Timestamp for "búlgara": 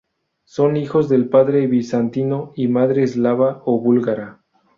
3.79-4.41